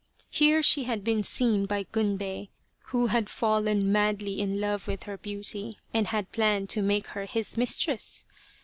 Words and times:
Here 0.31 0.63
she 0.63 0.85
had 0.85 1.03
been 1.03 1.21
seen 1.21 1.67
by 1.67 1.83
Gunbei, 1.83 2.49
who 2.85 3.05
had 3.05 3.29
fallen 3.29 3.91
madly 3.91 4.39
in 4.41 4.59
love 4.59 4.87
with 4.87 5.03
her 5.03 5.15
beauty, 5.15 5.77
and 5.93 6.07
had 6.07 6.31
planned 6.31 6.69
to 6.69 6.81
make 6.81 7.05
her 7.09 7.25
his 7.27 7.55
mistress. 7.55 8.25